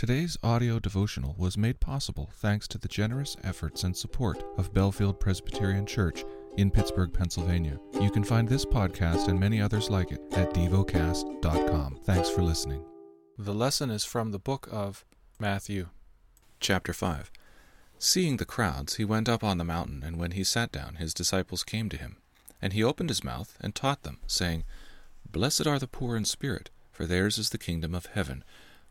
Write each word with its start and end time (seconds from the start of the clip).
Today's 0.00 0.38
audio 0.42 0.78
devotional 0.78 1.34
was 1.36 1.58
made 1.58 1.78
possible 1.78 2.30
thanks 2.36 2.66
to 2.68 2.78
the 2.78 2.88
generous 2.88 3.36
efforts 3.44 3.84
and 3.84 3.94
support 3.94 4.42
of 4.56 4.72
Bellefield 4.72 5.20
Presbyterian 5.20 5.84
Church 5.84 6.24
in 6.56 6.70
Pittsburgh, 6.70 7.12
Pennsylvania. 7.12 7.78
You 8.00 8.10
can 8.10 8.24
find 8.24 8.48
this 8.48 8.64
podcast 8.64 9.28
and 9.28 9.38
many 9.38 9.60
others 9.60 9.90
like 9.90 10.10
it 10.10 10.22
at 10.32 10.54
devocast.com. 10.54 11.98
Thanks 12.04 12.30
for 12.30 12.40
listening. 12.40 12.82
The 13.36 13.52
lesson 13.52 13.90
is 13.90 14.02
from 14.02 14.30
the 14.30 14.38
book 14.38 14.70
of 14.72 15.04
Matthew, 15.38 15.88
chapter 16.60 16.94
5. 16.94 17.30
Seeing 17.98 18.38
the 18.38 18.46
crowds, 18.46 18.94
he 18.94 19.04
went 19.04 19.28
up 19.28 19.44
on 19.44 19.58
the 19.58 19.64
mountain, 19.64 20.02
and 20.02 20.16
when 20.16 20.30
he 20.30 20.44
sat 20.44 20.72
down, 20.72 20.94
his 20.94 21.12
disciples 21.12 21.62
came 21.62 21.90
to 21.90 21.98
him. 21.98 22.16
And 22.62 22.72
he 22.72 22.82
opened 22.82 23.10
his 23.10 23.22
mouth 23.22 23.58
and 23.60 23.74
taught 23.74 24.02
them, 24.02 24.20
saying, 24.26 24.64
Blessed 25.30 25.66
are 25.66 25.78
the 25.78 25.86
poor 25.86 26.16
in 26.16 26.24
spirit, 26.24 26.70
for 26.90 27.04
theirs 27.04 27.36
is 27.36 27.50
the 27.50 27.58
kingdom 27.58 27.94
of 27.94 28.06
heaven. 28.06 28.44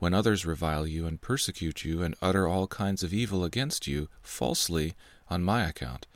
when 0.00 0.14
others 0.14 0.46
revile 0.46 0.86
you 0.86 1.06
and 1.06 1.20
persecute 1.20 1.84
you 1.84 2.02
and 2.02 2.16
utter 2.20 2.48
all 2.48 2.66
kinds 2.66 3.02
of 3.02 3.12
evil 3.12 3.44
against 3.44 3.86
you 3.86 4.08
falsely 4.22 4.94
on 5.28 5.42
my 5.42 5.62
account. 5.68 6.06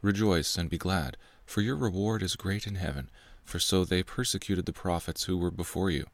Rejoice 0.00 0.56
and 0.56 0.70
be 0.70 0.78
glad, 0.78 1.16
for 1.44 1.60
your 1.60 1.76
reward 1.76 2.22
is 2.22 2.36
great 2.36 2.68
in 2.68 2.76
heaven, 2.76 3.10
for 3.44 3.58
so 3.58 3.84
they 3.84 4.02
persecuted 4.02 4.64
the 4.64 4.72
prophets 4.72 5.24
who 5.24 5.36
were 5.36 5.50
before 5.50 5.90
you. 5.90 6.06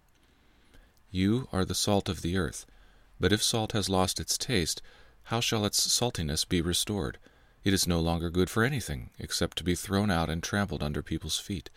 You 1.11 1.49
are 1.53 1.67
the 1.67 1.75
salt 1.75 2.09
of 2.09 2.23
the 2.23 2.39
earth, 2.39 2.65
but 3.21 3.33
if 3.33 3.43
salt 3.43 3.73
has 3.73 3.91
lost 3.91 4.19
its 4.19 4.39
taste, 4.39 4.81
how 5.25 5.41
shall 5.41 5.67
its 5.67 5.87
saltiness 5.87 6.49
be 6.49 6.63
restored? 6.63 7.19
It 7.63 7.75
is 7.75 7.87
no 7.87 8.01
longer 8.01 8.31
good 8.31 8.49
for 8.49 8.65
anything, 8.65 9.11
except 9.19 9.59
to 9.59 9.65
be 9.65 9.75
thrown 9.75 10.11
out 10.11 10.31
and 10.31 10.43
trampled 10.43 10.83
under 10.83 11.03
people's 11.03 11.39
feet. 11.39 11.69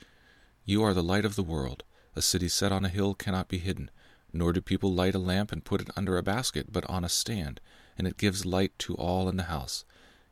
You 0.63 0.81
are 0.81 0.94
the 0.94 1.03
light 1.03 1.25
of 1.25 1.35
the 1.35 1.44
world. 1.44 1.83
A 2.16 2.22
city 2.22 2.47
set 2.47 2.72
on 2.72 2.85
a 2.85 2.89
hill 2.89 3.13
cannot 3.16 3.49
be 3.49 3.57
hidden. 3.57 3.91
Nor 4.33 4.53
do 4.53 4.61
people 4.61 4.93
light 4.93 5.15
a 5.15 5.19
lamp 5.19 5.51
and 5.51 5.65
put 5.65 5.81
it 5.81 5.89
under 5.95 6.17
a 6.17 6.23
basket, 6.23 6.71
but 6.71 6.89
on 6.89 7.03
a 7.03 7.09
stand, 7.09 7.59
and 7.97 8.07
it 8.07 8.17
gives 8.17 8.45
light 8.45 8.77
to 8.79 8.95
all 8.95 9.27
in 9.27 9.38
the 9.38 9.43
house. 9.43 9.83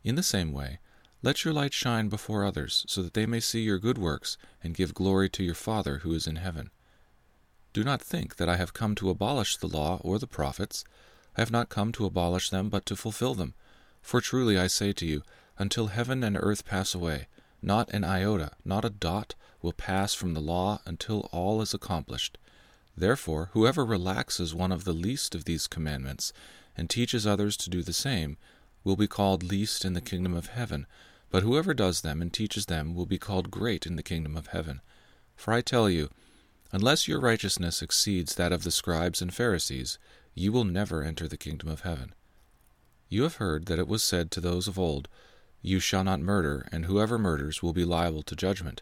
In 0.03 0.16
the 0.16 0.23
same 0.23 0.53
way, 0.53 0.80
let 1.22 1.44
your 1.44 1.53
light 1.53 1.73
shine 1.73 2.08
before 2.08 2.45
others, 2.45 2.86
so 2.88 3.03
that 3.03 3.14
they 3.14 3.25
may 3.25 3.41
see 3.41 3.61
your 3.61 3.78
good 3.78 3.97
works, 3.97 4.38
and 4.64 4.73
give 4.73 4.94
glory 4.94 5.30
to 5.30 5.44
your 5.44 5.56
Father 5.56 5.97
who 6.00 6.14
is 6.14 6.28
in 6.28 6.38
heaven. 6.38 6.69
Do 7.73 7.83
not 7.83 8.02
think 8.02 8.38
that 8.38 8.47
I 8.47 8.56
have 8.56 8.73
come 8.73 8.95
to 8.95 9.09
abolish 9.09 9.58
the 9.58 9.67
law 9.67 10.00
or 10.02 10.17
the 10.17 10.28
prophets. 10.28 10.86
I 11.38 11.41
have 11.41 11.52
not 11.52 11.69
come 11.69 11.91
to 11.94 12.06
abolish 12.06 12.50
them, 12.50 12.69
but 12.69 12.86
to 12.86 12.95
fulfill 12.95 13.36
them. 13.36 13.53
For 14.02 14.22
truly 14.22 14.58
I 14.58 14.67
say 14.67 14.94
to 14.94 15.06
you, 15.06 15.23
until 15.58 15.88
heaven 15.88 16.23
and 16.23 16.38
earth 16.39 16.66
pass 16.66 16.95
away, 16.95 17.28
not 17.61 17.89
an 17.89 18.06
iota, 18.06 18.52
not 18.63 18.86
a 18.86 18.89
dot, 18.89 19.36
will 19.61 19.73
pass 19.73 20.13
from 20.13 20.34
the 20.34 20.39
law 20.39 20.81
until 20.86 21.30
all 21.34 21.61
is 21.61 21.73
accomplished. 21.73 22.38
Therefore, 23.00 23.50
whoever 23.53 23.86
relaxes 23.86 24.53
one 24.53 24.73
of 24.73 24.83
the 24.83 24.92
least 24.92 25.33
of 25.33 25.45
these 25.45 25.67
commandments, 25.67 26.33
and 26.75 26.89
teaches 26.89 27.25
others 27.25 27.56
to 27.56 27.69
do 27.69 27.81
the 27.81 27.94
same, 27.94 28.36
will 28.83 28.97
be 28.97 29.08
called 29.08 29.41
least 29.41 29.86
in 29.86 29.94
the 29.94 30.02
kingdom 30.02 30.33
of 30.33 30.47
heaven, 30.47 30.86
but 31.30 31.41
whoever 31.41 31.73
does 31.73 32.02
them 32.02 32.22
and 32.22 32.33
teaches 32.33 32.66
them 32.66 32.94
will 32.94 33.06
be 33.06 33.17
called 33.17 33.52
great 33.52 33.86
in 33.86 33.95
the 33.95 34.03
kingdom 34.03 34.36
of 34.36 34.47
heaven. 34.47 34.81
For 35.38 35.53
I 35.53 35.61
tell 35.61 35.89
you, 35.89 36.09
unless 36.74 37.07
your 37.07 37.22
righteousness 37.22 37.81
exceeds 37.81 38.35
that 38.35 38.51
of 38.51 38.63
the 38.63 38.72
scribes 38.72 39.22
and 39.22 39.34
Pharisees, 39.34 39.97
you 40.34 40.51
will 40.51 40.66
never 40.66 41.01
enter 41.01 41.29
the 41.29 41.38
kingdom 41.38 41.69
of 41.69 41.81
heaven. 41.81 42.13
You 43.07 43.24
have 43.24 43.35
heard 43.35 43.68
that 43.68 43.79
it 43.79 43.88
was 43.88 44.03
said 44.03 44.29
to 44.31 44.41
those 44.41 44.68
of 44.68 44.78
old, 44.78 45.07
You 45.62 45.79
shall 45.79 46.03
not 46.03 46.19
murder, 46.19 46.68
and 46.69 46.85
whoever 46.85 47.18
murders 47.18 47.63
will 47.63 47.74
be 47.74 47.85
liable 47.85 48.24
to 48.24 48.35
judgment. 48.35 48.81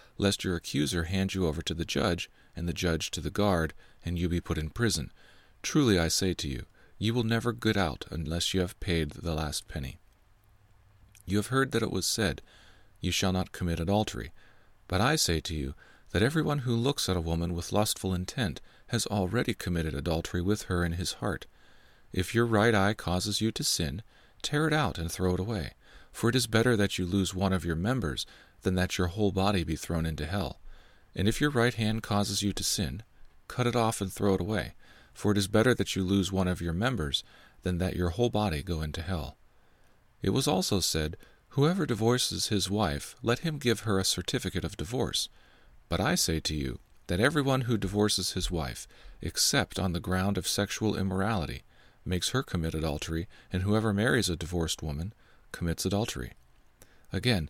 lest 0.17 0.43
your 0.43 0.55
accuser 0.55 1.03
hand 1.05 1.33
you 1.33 1.47
over 1.47 1.61
to 1.61 1.73
the 1.73 1.85
judge, 1.85 2.29
and 2.55 2.67
the 2.67 2.73
judge 2.73 3.11
to 3.11 3.21
the 3.21 3.29
guard, 3.29 3.73
and 4.03 4.17
you 4.17 4.27
be 4.29 4.41
put 4.41 4.57
in 4.57 4.69
prison. 4.69 5.11
Truly 5.61 5.97
I 5.99 6.07
say 6.07 6.33
to 6.35 6.47
you, 6.47 6.65
you 6.97 7.13
will 7.13 7.23
never 7.23 7.51
get 7.51 7.77
out 7.77 8.05
unless 8.11 8.53
you 8.53 8.59
have 8.61 8.79
paid 8.79 9.11
the 9.11 9.33
last 9.33 9.67
penny. 9.67 9.97
You 11.25 11.37
have 11.37 11.47
heard 11.47 11.71
that 11.71 11.83
it 11.83 11.91
was 11.91 12.05
said, 12.05 12.41
You 12.99 13.11
shall 13.11 13.31
not 13.31 13.51
commit 13.51 13.79
adultery. 13.79 14.31
But 14.87 15.01
I 15.01 15.15
say 15.15 15.39
to 15.41 15.55
you, 15.55 15.73
that 16.11 16.21
everyone 16.21 16.59
who 16.59 16.75
looks 16.75 17.07
at 17.07 17.17
a 17.17 17.21
woman 17.21 17.53
with 17.53 17.71
lustful 17.71 18.13
intent 18.13 18.61
has 18.87 19.07
already 19.07 19.53
committed 19.53 19.93
adultery 19.93 20.41
with 20.41 20.63
her 20.63 20.83
in 20.83 20.93
his 20.93 21.13
heart. 21.13 21.45
If 22.11 22.35
your 22.35 22.45
right 22.45 22.75
eye 22.75 22.93
causes 22.93 23.39
you 23.39 23.51
to 23.51 23.63
sin, 23.63 24.03
tear 24.41 24.67
it 24.67 24.73
out 24.73 24.97
and 24.97 25.09
throw 25.09 25.33
it 25.33 25.39
away. 25.39 25.71
For 26.11 26.29
it 26.29 26.35
is 26.35 26.47
better 26.47 26.75
that 26.75 26.97
you 26.97 27.05
lose 27.05 27.33
one 27.33 27.53
of 27.53 27.63
your 27.63 27.77
members 27.77 28.25
than 28.61 28.75
that 28.75 28.97
your 28.97 29.07
whole 29.07 29.31
body 29.31 29.63
be 29.63 29.75
thrown 29.75 30.05
into 30.05 30.25
hell. 30.25 30.59
And 31.15 31.27
if 31.27 31.41
your 31.41 31.49
right 31.49 31.73
hand 31.73 32.03
causes 32.03 32.41
you 32.41 32.53
to 32.53 32.63
sin, 32.63 33.03
cut 33.47 33.67
it 33.67 33.75
off 33.75 34.01
and 34.01 34.11
throw 34.11 34.35
it 34.35 34.41
away, 34.41 34.73
for 35.13 35.31
it 35.31 35.37
is 35.37 35.47
better 35.47 35.73
that 35.73 35.95
you 35.95 36.03
lose 36.03 36.31
one 36.31 36.47
of 36.47 36.61
your 36.61 36.73
members 36.73 37.23
than 37.63 37.77
that 37.79 37.95
your 37.95 38.09
whole 38.09 38.29
body 38.29 38.63
go 38.63 38.81
into 38.81 39.01
hell. 39.01 39.37
It 40.21 40.29
was 40.29 40.47
also 40.47 40.79
said, 40.79 41.17
Whoever 41.49 41.85
divorces 41.85 42.47
his 42.47 42.69
wife, 42.69 43.15
let 43.21 43.39
him 43.39 43.57
give 43.57 43.81
her 43.81 43.99
a 43.99 44.05
certificate 44.05 44.63
of 44.63 44.77
divorce. 44.77 45.27
But 45.89 45.99
I 45.99 46.15
say 46.15 46.39
to 46.39 46.55
you, 46.55 46.79
that 47.11 47.19
everyone 47.19 47.61
who 47.61 47.77
divorces 47.77 48.31
his 48.31 48.49
wife, 48.49 48.87
except 49.21 49.77
on 49.77 49.91
the 49.91 49.99
ground 49.99 50.37
of 50.37 50.47
sexual 50.47 50.95
immorality, 50.95 51.61
makes 52.05 52.29
her 52.29 52.41
commit 52.41 52.73
adultery, 52.73 53.27
and 53.51 53.63
whoever 53.63 53.93
marries 53.93 54.29
a 54.29 54.37
divorced 54.37 54.81
woman 54.81 55.11
commits 55.51 55.85
adultery. 55.85 56.31
Again, 57.11 57.49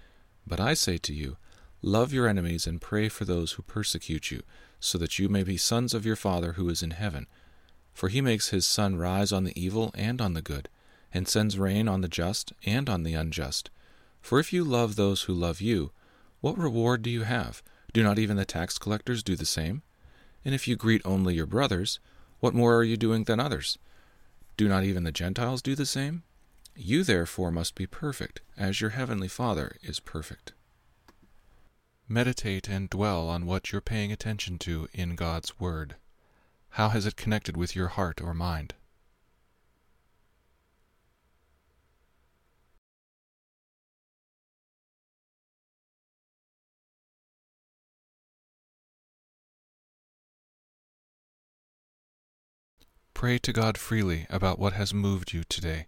But 0.45 0.59
I 0.59 0.73
say 0.73 0.97
to 0.97 1.13
you, 1.13 1.37
love 1.81 2.13
your 2.13 2.27
enemies 2.27 2.67
and 2.67 2.81
pray 2.81 3.09
for 3.09 3.25
those 3.25 3.53
who 3.53 3.63
persecute 3.63 4.31
you, 4.31 4.43
so 4.79 4.97
that 4.97 5.19
you 5.19 5.29
may 5.29 5.43
be 5.43 5.57
sons 5.57 5.93
of 5.93 6.05
your 6.05 6.15
Father 6.15 6.53
who 6.53 6.69
is 6.69 6.81
in 6.83 6.91
heaven. 6.91 7.27
For 7.93 8.09
he 8.09 8.21
makes 8.21 8.49
his 8.49 8.65
sun 8.65 8.95
rise 8.95 9.31
on 9.31 9.43
the 9.43 9.59
evil 9.59 9.91
and 9.95 10.21
on 10.21 10.33
the 10.33 10.41
good, 10.41 10.69
and 11.13 11.27
sends 11.27 11.59
rain 11.59 11.87
on 11.87 12.01
the 12.01 12.07
just 12.07 12.53
and 12.65 12.89
on 12.89 13.03
the 13.03 13.13
unjust. 13.13 13.69
For 14.21 14.39
if 14.39 14.53
you 14.53 14.63
love 14.63 14.95
those 14.95 15.23
who 15.23 15.33
love 15.33 15.61
you, 15.61 15.91
what 16.39 16.57
reward 16.57 17.01
do 17.01 17.09
you 17.09 17.23
have? 17.23 17.61
Do 17.93 18.03
not 18.03 18.17
even 18.17 18.37
the 18.37 18.45
tax 18.45 18.77
collectors 18.77 19.23
do 19.23 19.35
the 19.35 19.45
same? 19.45 19.81
And 20.45 20.55
if 20.55 20.67
you 20.67 20.75
greet 20.75 21.01
only 21.05 21.35
your 21.35 21.45
brothers, 21.45 21.99
what 22.39 22.55
more 22.55 22.75
are 22.75 22.83
you 22.83 22.97
doing 22.97 23.25
than 23.25 23.39
others? 23.39 23.77
Do 24.57 24.67
not 24.67 24.83
even 24.83 25.03
the 25.03 25.11
Gentiles 25.11 25.61
do 25.61 25.75
the 25.75 25.85
same? 25.85 26.23
You 26.75 27.03
therefore 27.03 27.51
must 27.51 27.75
be 27.75 27.85
perfect, 27.85 28.41
as 28.57 28.81
your 28.81 28.91
heavenly 28.91 29.27
Father 29.27 29.75
is 29.81 29.99
perfect. 29.99 30.53
Meditate 32.07 32.67
and 32.67 32.89
dwell 32.89 33.29
on 33.29 33.45
what 33.45 33.71
you're 33.71 33.81
paying 33.81 34.11
attention 34.11 34.57
to 34.59 34.87
in 34.93 35.15
God's 35.15 35.59
Word. 35.59 35.95
How 36.71 36.89
has 36.89 37.05
it 37.05 37.15
connected 37.15 37.55
with 37.55 37.75
your 37.75 37.89
heart 37.89 38.21
or 38.21 38.33
mind? 38.33 38.73
Pray 53.13 53.37
to 53.37 53.53
God 53.53 53.77
freely 53.77 54.25
about 54.31 54.57
what 54.57 54.73
has 54.73 54.95
moved 54.95 55.31
you 55.31 55.43
today. 55.43 55.85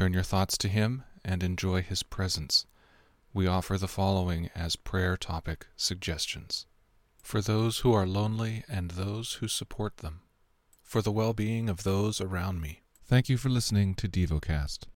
Turn 0.00 0.14
your 0.14 0.22
thoughts 0.22 0.56
to 0.56 0.68
Him 0.68 1.04
and 1.26 1.42
enjoy 1.42 1.82
His 1.82 2.02
presence. 2.02 2.64
We 3.34 3.46
offer 3.46 3.76
the 3.76 3.86
following 3.86 4.48
as 4.54 4.74
prayer 4.74 5.14
topic 5.18 5.66
suggestions 5.76 6.64
for 7.22 7.42
those 7.42 7.80
who 7.80 7.92
are 7.92 8.06
lonely 8.06 8.64
and 8.66 8.92
those 8.92 9.34
who 9.34 9.46
support 9.46 9.98
them, 9.98 10.22
for 10.82 11.02
the 11.02 11.12
well 11.12 11.34
being 11.34 11.68
of 11.68 11.82
those 11.82 12.18
around 12.18 12.62
me. 12.62 12.80
Thank 13.04 13.28
you 13.28 13.36
for 13.36 13.50
listening 13.50 13.94
to 13.96 14.08
DevoCast. 14.08 14.86